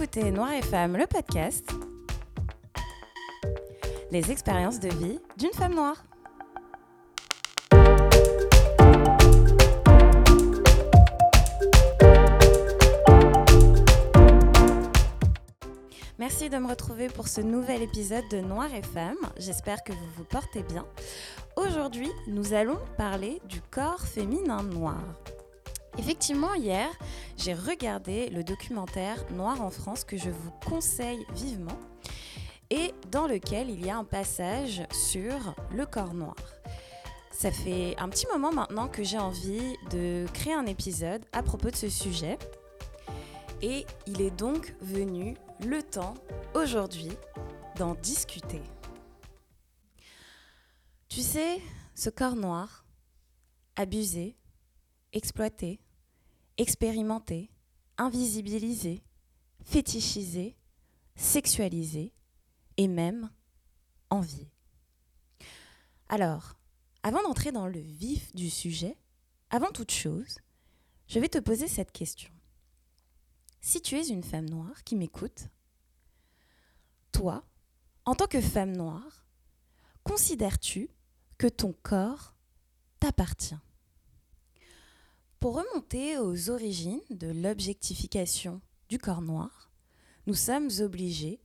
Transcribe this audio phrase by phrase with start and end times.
[0.00, 1.68] écoutez Noir et Femme, le podcast.
[4.12, 5.96] Les expériences de vie d'une femme noire.
[16.16, 19.16] Merci de me retrouver pour ce nouvel épisode de Noir et Femme.
[19.36, 20.86] J'espère que vous vous portez bien.
[21.56, 25.00] Aujourd'hui, nous allons parler du corps féminin noir.
[25.98, 26.88] Effectivement, hier,
[27.36, 31.78] j'ai regardé le documentaire Noir en France que je vous conseille vivement
[32.70, 36.36] et dans lequel il y a un passage sur le corps noir.
[37.32, 41.70] Ça fait un petit moment maintenant que j'ai envie de créer un épisode à propos
[41.70, 42.38] de ce sujet
[43.60, 45.36] et il est donc venu
[45.66, 46.14] le temps
[46.54, 47.10] aujourd'hui
[47.76, 48.62] d'en discuter.
[51.08, 51.60] Tu sais,
[51.94, 52.84] ce corps noir,
[53.76, 54.36] abusé,
[55.12, 55.80] exploité,
[56.58, 57.50] expérimenté,
[57.96, 59.02] invisibilisé,
[59.64, 60.56] fétichisé,
[61.16, 62.12] sexualisé
[62.76, 63.30] et même
[64.10, 64.50] envié.
[66.08, 66.56] Alors,
[67.02, 68.96] avant d'entrer dans le vif du sujet,
[69.50, 70.38] avant toute chose,
[71.06, 72.32] je vais te poser cette question.
[73.60, 75.48] Si tu es une femme noire qui m'écoute,
[77.12, 77.44] toi,
[78.04, 79.26] en tant que femme noire,
[80.04, 80.90] considères-tu
[81.36, 82.34] que ton corps
[83.00, 83.58] t'appartient?
[85.40, 89.70] Pour remonter aux origines de l'objectification du corps noir,
[90.26, 91.40] nous sommes obligés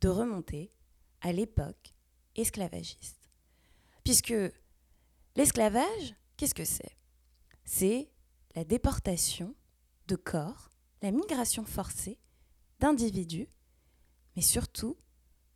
[0.00, 0.72] de remonter
[1.20, 1.94] à l'époque
[2.34, 3.30] esclavagiste.
[4.04, 4.34] Puisque
[5.36, 6.96] l'esclavage, qu'est-ce que c'est?
[7.64, 8.10] C'est
[8.54, 9.54] la déportation
[10.06, 10.70] de corps,
[11.02, 12.18] la migration forcée
[12.80, 13.48] d'individus,
[14.34, 14.96] mais surtout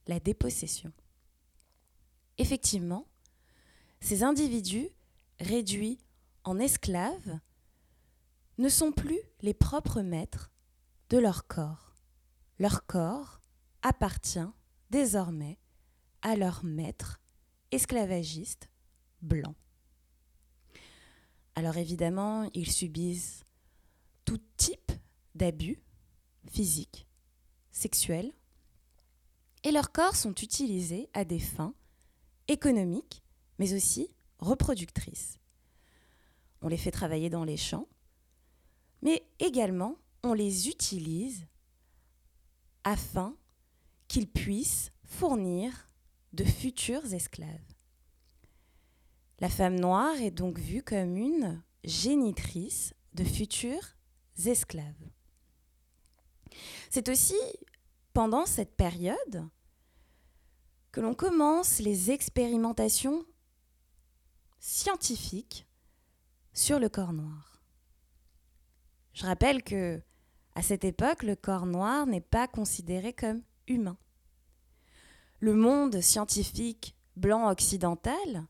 [0.06, 0.92] la dépossession.
[2.37, 3.06] Effectivement,
[4.00, 4.89] ces individus
[5.39, 5.98] réduits
[6.44, 7.39] en esclaves
[8.61, 10.50] ne sont plus les propres maîtres
[11.09, 11.97] de leur corps.
[12.59, 13.41] Leur corps
[13.81, 14.38] appartient
[14.91, 15.59] désormais
[16.21, 17.20] à leur maître
[17.70, 18.69] esclavagiste
[19.22, 19.54] blanc.
[21.54, 23.44] Alors évidemment, ils subissent
[24.26, 24.93] tout type
[25.34, 25.82] d'abus
[26.50, 27.06] physiques,
[27.72, 28.32] sexuels,
[29.65, 31.75] et leurs corps sont utilisés à des fins
[32.47, 33.22] économiques,
[33.59, 35.38] mais aussi reproductrices.
[36.60, 37.88] On les fait travailler dans les champs,
[39.03, 41.47] mais également on les utilise
[42.84, 43.34] afin
[44.09, 45.88] qu'ils puissent fournir
[46.33, 47.75] de futurs esclaves.
[49.41, 53.97] La femme noire est donc vue comme une génitrice de futurs
[54.44, 55.09] esclaves.
[56.91, 57.38] C'est aussi
[58.12, 59.49] pendant cette période
[60.93, 63.25] que l'on commence les expérimentations
[64.59, 65.67] scientifiques
[66.53, 67.50] sur le corps noir.
[69.12, 70.00] Je rappelle que
[70.54, 73.97] à cette époque, le corps noir n'est pas considéré comme humain.
[75.38, 78.47] Le monde scientifique blanc occidental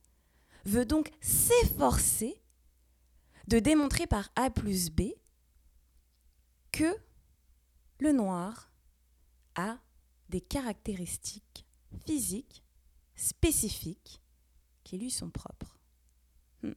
[0.65, 2.41] veut donc s'efforcer
[3.49, 5.13] de démontrer par A plus B
[6.73, 6.97] que
[7.99, 8.71] le noir
[9.57, 9.79] a
[10.29, 11.67] des caractéristiques
[12.07, 12.63] physiques
[13.15, 14.23] spécifiques
[14.85, 15.79] qui lui sont propres.
[16.63, 16.73] Hmm.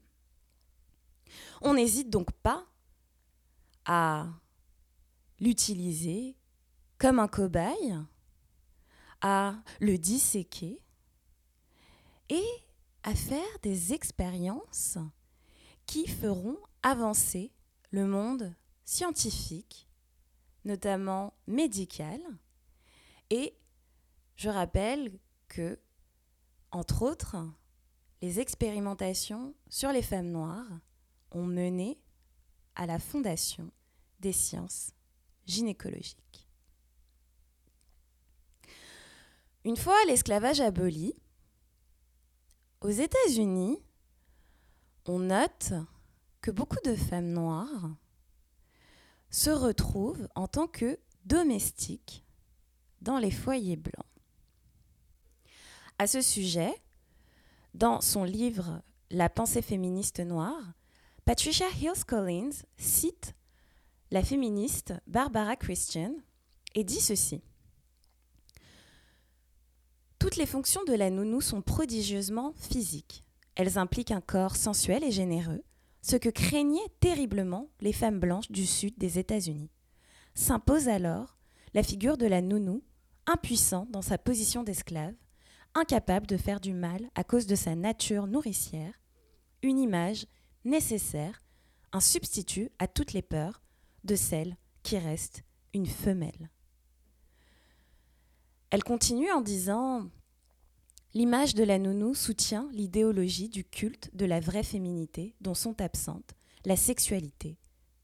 [1.62, 2.68] On n'hésite donc pas
[3.86, 4.28] à
[5.40, 6.38] l'utiliser
[6.98, 7.98] comme un cobaye,
[9.22, 10.82] à le disséquer
[12.30, 12.46] et
[13.04, 14.98] à faire des expériences
[15.86, 17.52] qui feront avancer
[17.92, 18.54] le monde
[18.86, 19.90] scientifique,
[20.66, 22.20] notamment médical.
[23.30, 23.58] Et
[24.36, 25.12] je rappelle
[25.48, 25.80] que,
[26.72, 27.38] entre autres,
[28.22, 30.80] les expérimentations sur les femmes noires
[31.32, 32.00] ont mené
[32.76, 33.72] à la Fondation
[34.20, 34.92] des sciences
[35.46, 36.48] gynécologiques.
[39.66, 41.16] Une fois l'esclavage aboli,
[42.82, 43.82] aux États-Unis,
[45.06, 45.74] on note
[46.42, 47.90] que beaucoup de femmes noires
[49.30, 52.26] se retrouvent en tant que domestiques
[53.02, 54.06] dans les foyers blancs.
[55.98, 56.74] À ce sujet,
[57.74, 60.74] dans son livre La pensée féministe noire,
[61.26, 63.34] Patricia Hills Collins cite
[64.12, 66.14] la féministe Barbara Christian
[66.76, 67.42] et dit ceci.
[70.20, 73.24] Toutes les fonctions de la nounou sont prodigieusement physiques.
[73.56, 75.64] Elles impliquent un corps sensuel et généreux,
[76.02, 79.72] ce que craignaient terriblement les femmes blanches du sud des États-Unis.
[80.36, 81.38] S'impose alors
[81.74, 82.84] la figure de la nounou,
[83.28, 85.16] impuissant dans sa position d'esclave,
[85.74, 89.00] incapable de faire du mal à cause de sa nature nourricière,
[89.62, 90.28] une image
[90.66, 91.44] nécessaire,
[91.92, 93.62] un substitut à toutes les peurs
[94.04, 95.44] de celle qui reste
[95.74, 96.50] une femelle.
[98.70, 100.10] Elle continue en disant
[101.16, 106.34] L'image de la nounou soutient l'idéologie du culte de la vraie féminité dont sont absentes
[106.66, 107.60] la sexualité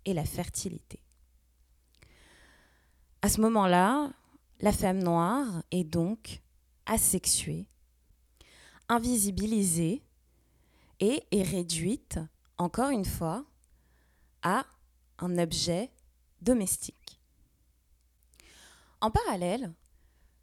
[0.05, 1.01] et la fertilité.
[3.23, 4.11] À ce moment-là,
[4.61, 6.41] la femme noire est donc
[6.85, 7.67] asexuée,
[8.89, 10.03] invisibilisée
[10.99, 12.19] et est réduite,
[12.59, 13.45] encore une fois,
[14.43, 14.65] à
[15.17, 15.91] un objet
[16.41, 17.19] domestique.
[19.01, 19.73] En parallèle,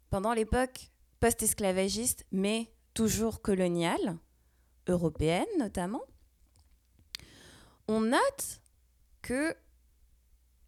[0.09, 4.17] pendant l'époque post-esclavagiste, mais toujours coloniale,
[4.87, 6.03] européenne notamment,
[7.87, 8.61] on note
[9.21, 9.55] que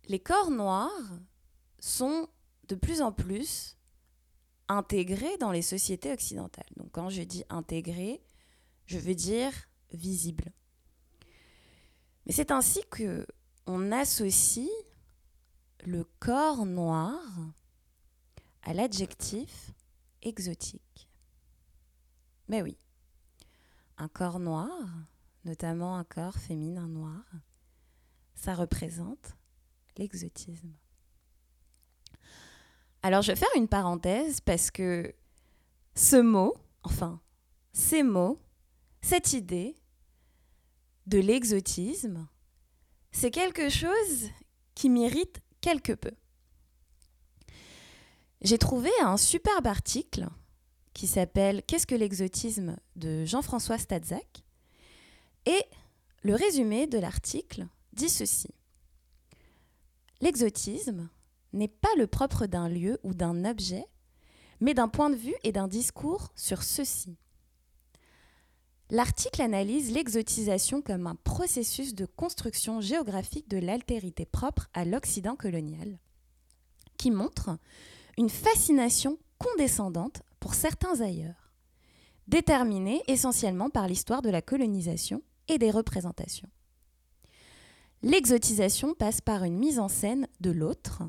[0.07, 1.19] les corps noirs
[1.79, 2.29] sont
[2.67, 3.75] de plus en plus
[4.67, 6.69] intégrés dans les sociétés occidentales.
[6.77, 8.21] Donc quand je dis intégrés,
[8.85, 9.51] je veux dire
[9.91, 10.51] visible.
[12.29, 13.25] Mais c'est ainsi que
[13.65, 14.69] on associe
[15.83, 17.19] le corps noir
[18.61, 19.71] à l'adjectif
[20.21, 21.09] exotique.
[22.47, 22.77] Mais oui,
[23.97, 24.69] un corps noir,
[25.43, 27.23] notamment un corps féminin noir,
[28.35, 29.35] ça représente
[29.97, 30.75] l'exotisme.
[33.01, 35.15] Alors je vais faire une parenthèse parce que
[35.95, 37.19] ce mot, enfin
[37.73, 38.39] ces mots,
[39.01, 39.78] cette idée
[41.09, 42.27] de l'exotisme,
[43.11, 44.29] c'est quelque chose
[44.75, 46.11] qui m'irrite quelque peu.
[48.41, 50.29] J'ai trouvé un superbe article
[50.93, 52.77] qui s'appelle Qu'est-ce que l'exotisme?
[52.95, 54.43] de Jean-François Stadzac
[55.45, 55.63] et
[56.21, 58.49] le résumé de l'article dit ceci.
[60.21, 61.09] L'exotisme
[61.53, 63.85] n'est pas le propre d'un lieu ou d'un objet,
[64.59, 67.17] mais d'un point de vue et d'un discours sur ceci.
[68.91, 75.99] L'article analyse l'exotisation comme un processus de construction géographique de l'altérité propre à l'Occident colonial,
[76.97, 77.51] qui montre
[78.17, 81.53] une fascination condescendante pour certains ailleurs,
[82.27, 86.49] déterminée essentiellement par l'histoire de la colonisation et des représentations.
[88.01, 91.03] L'exotisation passe par une mise en scène de l'autre,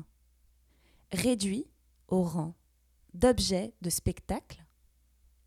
[1.11, 1.65] réduit
[2.09, 2.53] au rang
[3.13, 4.63] d'objet de spectacle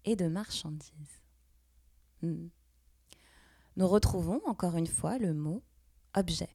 [0.05, 1.14] et de marchandise.
[2.25, 2.49] Hmm.
[3.76, 5.62] Nous retrouvons encore une fois le mot
[6.15, 6.49] objet.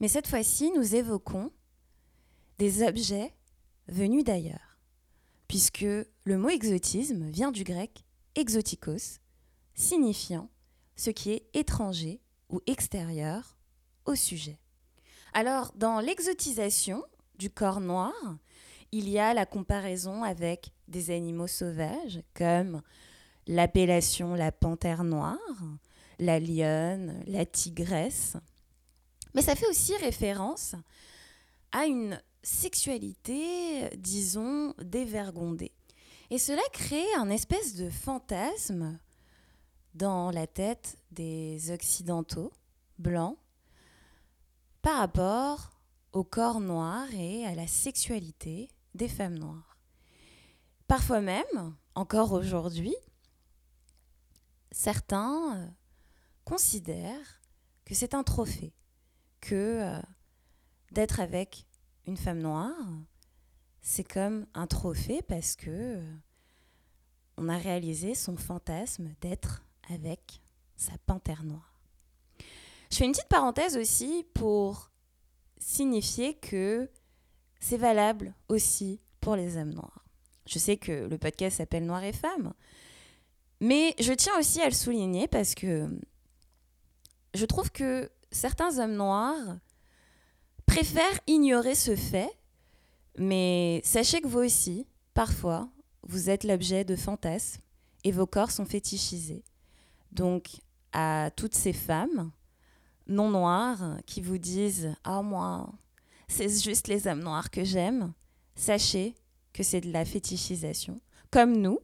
[0.00, 1.50] Mais cette fois-ci, nous évoquons
[2.58, 3.34] des objets
[3.88, 4.78] venus d'ailleurs,
[5.48, 8.04] puisque le mot exotisme vient du grec
[8.34, 9.20] exotikos,
[9.74, 10.50] signifiant
[10.96, 12.20] ce qui est étranger
[12.50, 13.56] ou extérieur
[14.04, 14.58] au sujet.
[15.32, 17.04] Alors, dans l'exotisation
[17.38, 18.12] du corps noir,
[18.92, 22.82] il y a la comparaison avec des animaux sauvages comme
[23.50, 25.36] l'appellation la panthère noire,
[26.20, 28.36] la lionne, la tigresse.
[29.34, 30.76] Mais ça fait aussi référence
[31.72, 35.72] à une sexualité, disons, dévergondée.
[36.30, 38.98] Et cela crée un espèce de fantasme
[39.94, 42.52] dans la tête des Occidentaux,
[42.98, 43.36] blancs,
[44.80, 45.72] par rapport
[46.12, 49.76] au corps noir et à la sexualité des femmes noires.
[50.86, 52.94] Parfois même, encore aujourd'hui,
[54.72, 55.66] certains euh,
[56.44, 57.40] considèrent
[57.84, 58.72] que c'est un trophée,
[59.40, 60.00] que euh,
[60.92, 61.66] d'être avec
[62.06, 62.76] une femme noire,
[63.80, 66.16] c'est comme un trophée parce que euh,
[67.36, 70.42] on a réalisé son fantasme d'être avec
[70.76, 71.80] sa panthère noire.
[72.90, 74.90] Je fais une petite parenthèse aussi pour
[75.58, 76.90] signifier que
[77.60, 80.04] c'est valable aussi pour les hommes noirs.
[80.46, 82.52] Je sais que le podcast s'appelle Noir et Femmes,
[83.60, 85.88] mais je tiens aussi à le souligner parce que
[87.34, 89.58] je trouve que certains hommes noirs
[90.66, 92.30] préfèrent ignorer ce fait,
[93.18, 95.68] mais sachez que vous aussi, parfois,
[96.02, 97.60] vous êtes l'objet de fantasmes
[98.04, 99.44] et vos corps sont fétichisés.
[100.12, 100.60] Donc,
[100.92, 102.32] à toutes ces femmes
[103.06, 105.70] non noires qui vous disent Ah, moi,
[106.28, 108.12] c'est juste les hommes noirs que j'aime,
[108.54, 109.14] sachez
[109.52, 111.00] que c'est de la fétichisation.
[111.30, 111.80] Comme nous,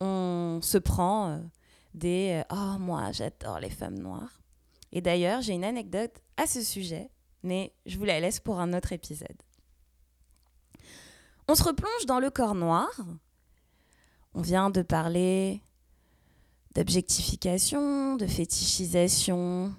[0.00, 1.38] on se prend euh,
[1.94, 4.40] des Oh, moi, j'adore les femmes noires.
[4.92, 7.10] Et d'ailleurs, j'ai une anecdote à ce sujet,
[7.42, 9.42] mais je vous la laisse pour un autre épisode.
[11.46, 12.90] On se replonge dans le corps noir.
[14.34, 15.62] On vient de parler
[16.74, 19.74] d'objectification, de fétichisation,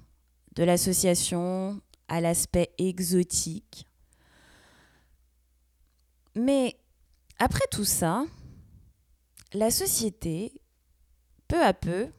[0.56, 3.88] de l'association à l'aspect exotique.
[6.36, 6.78] Mais
[7.38, 8.26] après tout ça,
[9.54, 10.62] la société,
[11.48, 12.12] peu à peu,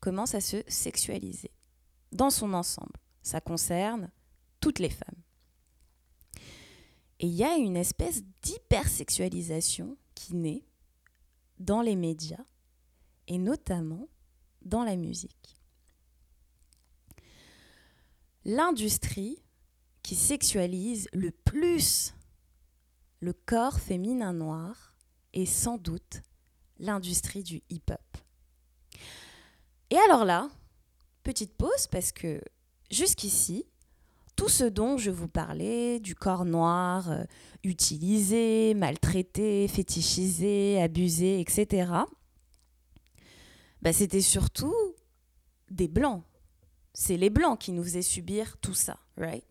[0.00, 1.50] commence à se sexualiser
[2.12, 2.98] dans son ensemble.
[3.22, 4.10] Ça concerne
[4.60, 5.22] toutes les femmes.
[7.18, 10.64] Et il y a une espèce d'hypersexualisation qui naît
[11.58, 12.44] dans les médias
[13.28, 14.08] et notamment
[14.62, 15.56] dans la musique.
[18.46, 19.42] L'industrie
[20.02, 22.14] qui sexualise le plus
[23.20, 24.96] le corps féminin noir
[25.34, 26.22] est sans doute
[26.80, 28.00] l'industrie du hip-hop.
[29.90, 30.48] Et alors là,
[31.22, 32.40] petite pause parce que
[32.90, 33.66] jusqu'ici,
[34.36, 37.24] tout ce dont je vous parlais, du corps noir euh,
[37.62, 41.92] utilisé, maltraité, fétichisé, abusé, etc.,
[43.82, 44.74] bah, c'était surtout
[45.70, 46.22] des blancs.
[46.92, 49.44] C'est les blancs qui nous faisaient subir tout ça, right?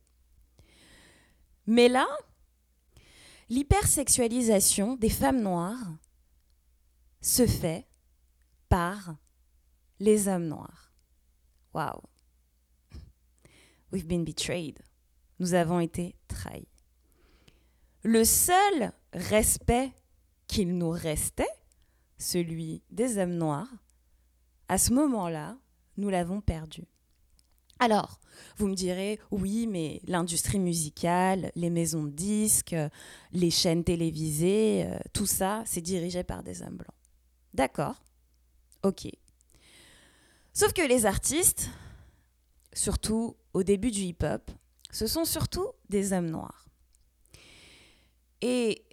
[1.66, 2.08] Mais là,
[3.50, 5.94] l'hypersexualisation des femmes noires
[7.22, 7.88] se fait
[8.70, 9.16] par
[10.00, 10.94] les hommes noirs.
[11.74, 12.04] Wow.
[13.92, 14.80] We've been betrayed.
[15.40, 16.68] Nous avons été trahis.
[18.04, 19.92] Le seul respect
[20.48, 21.48] qu'il nous restait,
[22.18, 23.74] celui des hommes noirs,
[24.68, 25.58] à ce moment-là,
[25.98, 26.86] nous l'avons perdu.
[27.80, 28.20] Alors,
[28.58, 32.76] vous me direz, oui, mais l'industrie musicale, les maisons de disques,
[33.32, 36.99] les chaînes télévisées, euh, tout ça, c'est dirigé par des hommes blancs.
[37.54, 38.02] D'accord,
[38.84, 39.08] ok.
[40.54, 41.70] Sauf que les artistes,
[42.74, 44.52] surtout au début du hip-hop,
[44.92, 46.68] ce sont surtout des hommes noirs.
[48.42, 48.86] Et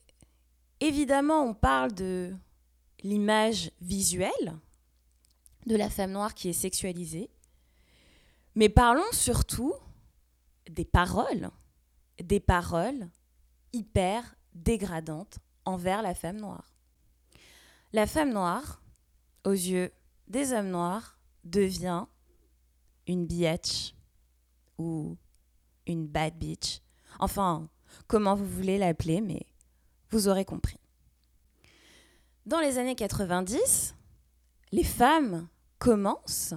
[0.80, 2.34] évidemment, on parle de
[3.02, 4.58] l'image visuelle
[5.66, 7.30] de la femme noire qui est sexualisée,
[8.54, 9.74] mais parlons surtout
[10.70, 11.50] des paroles,
[12.22, 13.08] des paroles
[13.72, 16.75] hyper dégradantes envers la femme noire.
[17.96, 18.82] La femme noire,
[19.46, 19.90] aux yeux
[20.28, 22.04] des hommes noirs, devient
[23.06, 23.94] une biatch
[24.76, 25.16] ou
[25.86, 26.82] une bad bitch.
[27.20, 27.70] Enfin,
[28.06, 29.46] comment vous voulez l'appeler, mais
[30.10, 30.76] vous aurez compris.
[32.44, 33.94] Dans les années 90,
[34.72, 35.48] les femmes
[35.78, 36.52] commencent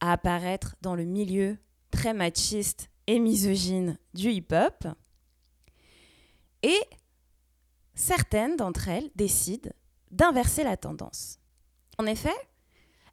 [0.00, 1.58] à apparaître dans le milieu
[1.92, 4.88] très machiste et misogyne du hip-hop.
[6.64, 6.80] Et
[7.94, 9.70] certaines d'entre elles décident
[10.10, 11.38] d'inverser la tendance.
[11.98, 12.34] En effet,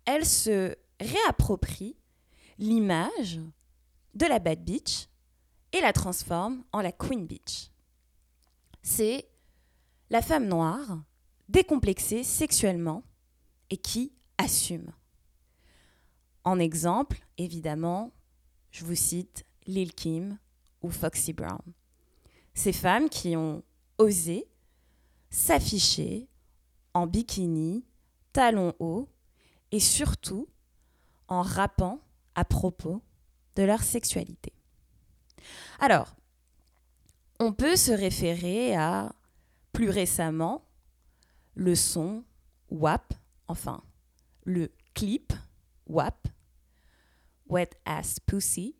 [0.06, 1.98] elles se réapproprient
[2.58, 3.39] l'image
[4.13, 5.08] de la bad bitch
[5.74, 7.70] et la transforment en la queen bitch.
[8.82, 9.27] C'est
[10.10, 11.04] la femme noire
[11.50, 13.04] décomplexée sexuellement
[13.70, 14.92] et qui assume.
[16.44, 18.12] En exemple, évidemment,
[18.72, 20.38] je vous cite Lil Kim
[20.82, 21.62] ou Foxy Brown.
[22.54, 23.63] Ces femmes qui ont
[23.98, 24.48] osé
[25.30, 26.27] s'afficher
[26.98, 27.86] en bikini,
[28.34, 29.08] talons hauts
[29.72, 30.48] et surtout
[31.27, 32.00] en rappant
[32.36, 33.01] à propos
[33.56, 34.54] de leur sexualité.
[35.80, 36.16] Alors,
[37.39, 39.13] on peut se référer à
[39.74, 40.66] plus récemment
[41.54, 42.24] le son
[42.70, 43.13] WAP,
[43.48, 43.84] enfin
[44.44, 45.34] le clip
[45.86, 46.27] WAP
[47.48, 48.75] Wet Ass Pussy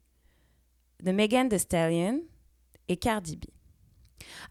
[1.04, 2.22] de Megan Thee Stallion
[2.88, 3.46] et Cardi B.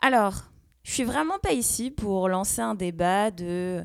[0.00, 0.44] Alors,
[0.86, 3.84] je suis vraiment pas ici pour lancer un débat de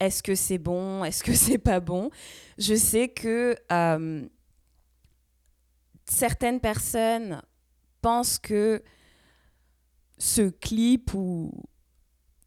[0.00, 2.10] est-ce que c'est bon, est-ce que c'est pas bon.
[2.58, 4.28] Je sais que euh,
[6.06, 7.40] certaines personnes
[8.02, 8.82] pensent que
[10.18, 11.52] ce clip ou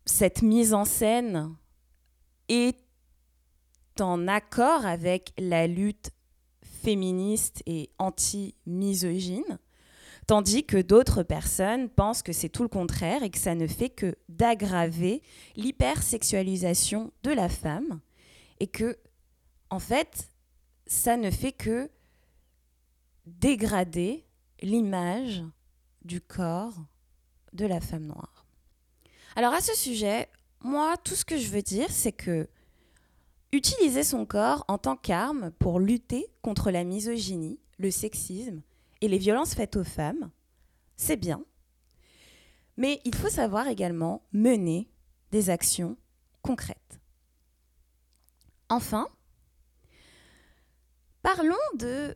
[0.06, 1.56] cette mise en scène
[2.50, 2.84] est
[4.02, 6.12] en accord avec la lutte
[6.62, 9.60] féministe et anti-misogyne,
[10.28, 13.90] tandis que d'autres personnes pensent que c'est tout le contraire et que ça ne fait
[13.90, 15.22] que d'aggraver
[15.56, 18.00] l'hypersexualisation de la femme
[18.60, 18.98] et que,
[19.70, 20.30] en fait,
[20.88, 21.90] ça ne fait que
[23.26, 24.26] dégrader
[24.62, 25.44] l'image
[26.04, 26.76] du corps
[27.54, 28.46] de la femme noire.
[29.36, 30.30] Alors à ce sujet,
[30.62, 32.48] moi, tout ce que je veux dire, c'est que
[33.54, 38.64] Utiliser son corps en tant qu'arme pour lutter contre la misogynie, le sexisme
[39.04, 40.32] et les violences faites aux femmes,
[40.96, 41.44] c'est bien.
[42.78, 44.90] Mais il faut savoir également mener
[45.30, 45.98] des actions
[46.42, 47.02] concrètes.
[48.70, 49.10] Enfin,
[51.22, 52.16] parlons de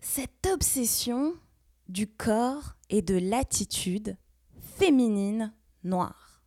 [0.00, 1.34] cette obsession
[1.90, 4.16] du corps et de l'attitude
[4.78, 5.52] féminine
[5.84, 6.42] noire.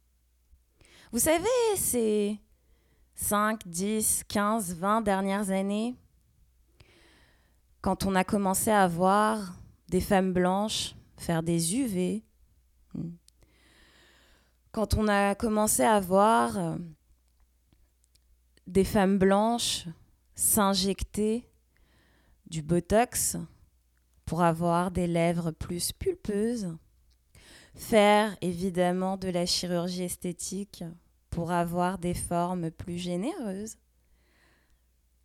[1.11, 1.45] Vous savez,
[1.77, 2.39] c'est
[3.13, 5.95] 5, 10, 15, 20 dernières années,
[7.81, 9.53] quand on a commencé à voir
[10.01, 12.23] femmes blanches faire des UV,
[12.93, 13.09] hmm,
[14.71, 16.75] quand on a commencé à voir euh,
[18.67, 19.85] des femmes blanches
[20.35, 21.47] s'injecter
[22.47, 23.37] du Botox
[24.25, 26.75] pour avoir des lèvres plus pulpeuses,
[27.73, 30.83] faire évidemment de la chirurgie esthétique
[31.29, 33.77] pour avoir des formes plus généreuses,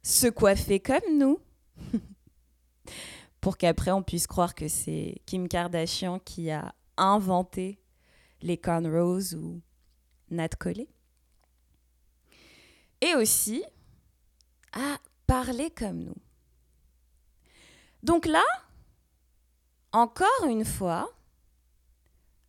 [0.03, 1.41] se coiffer comme nous,
[3.41, 7.81] pour qu'après on puisse croire que c'est Kim Kardashian qui a inventé
[8.43, 9.61] les cornrows ou
[10.31, 10.89] Nat Collé.
[13.01, 13.65] Et aussi
[14.73, 16.17] à parler comme nous.
[18.03, 18.45] Donc là,
[19.93, 21.11] encore une fois,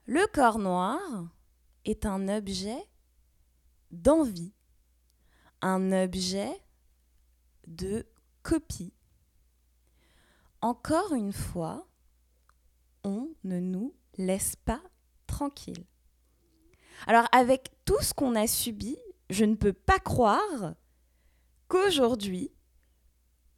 [0.06, 1.00] le corps noir
[1.86, 2.88] est un objet
[3.92, 4.54] d'envie,
[5.62, 6.52] un objet
[7.68, 8.06] de
[8.44, 8.94] copie.
[10.62, 11.88] Encore une fois,
[13.04, 14.82] on ne nous laisse pas
[15.26, 15.86] tranquille.
[17.08, 18.98] Alors avec tout ce qu'on a subi,
[19.30, 20.76] je ne peux pas croire
[21.68, 22.52] qu'aujourd'hui,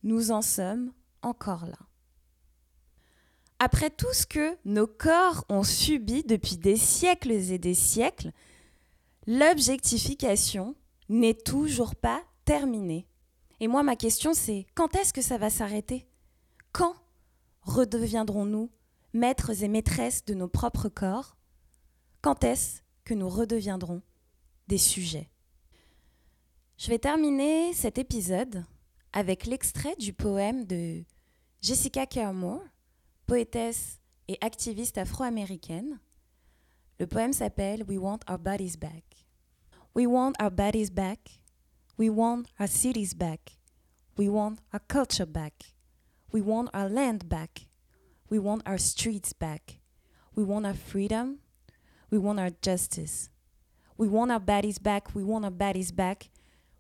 [0.04, 1.80] nous en sommes encore là.
[3.60, 8.32] Après tout ce que nos corps ont subi depuis des siècles et des siècles,
[9.26, 10.76] l'objectification
[11.10, 13.08] n'est toujours pas terminée.
[13.60, 16.06] Et moi, ma question, c'est quand est-ce que ça va s'arrêter?
[16.74, 16.96] Quand
[17.62, 18.72] redeviendrons-nous
[19.14, 21.38] maîtres et maîtresses de nos propres corps?
[22.22, 24.02] Quand est-ce que nous redeviendrons
[24.68, 25.30] des sujets?
[26.78, 28.66] Je vais terminer cet épisode
[29.12, 31.04] avec l'extrait du poème de
[31.62, 32.64] Jessica Carmore,
[33.28, 36.00] poétesse et activiste afro-américaine.
[37.00, 39.04] Le poème s'appelle We Want Our Bodies Back.
[39.94, 41.40] We want our bodies back.
[42.00, 43.60] We want our cities back.
[44.18, 45.73] We want our culture back.
[46.34, 47.68] We want our land back.
[48.30, 49.80] We want our streets back.
[50.36, 51.38] We want our freedom.
[52.10, 53.30] We want our justice.
[53.98, 55.14] We want our bodies back.
[55.14, 56.32] We want our bodies back.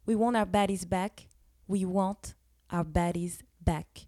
[0.07, 1.27] We want our bodies back.
[1.67, 2.33] We want
[2.71, 4.07] our bodies back.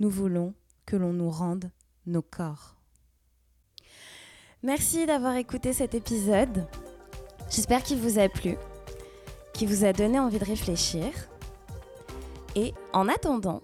[0.00, 0.54] Nous voulons
[0.84, 1.70] que l'on nous rende
[2.04, 2.74] nos corps.
[4.64, 6.66] Merci d'avoir écouté cet épisode.
[7.48, 8.56] J'espère qu'il vous a plu,
[9.52, 11.12] qu'il vous a donné envie de réfléchir.
[12.56, 13.62] Et en attendant,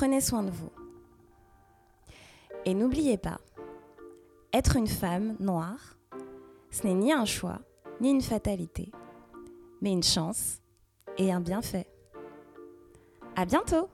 [0.00, 0.72] prenez soin de vous.
[2.64, 3.38] Et n'oubliez pas,
[4.50, 5.98] être une femme noire,
[6.70, 7.58] ce n'est ni un choix,
[8.00, 8.90] ni une fatalité,
[9.82, 10.62] mais une chance
[11.18, 11.86] et un bienfait.
[13.36, 13.90] À bientôt!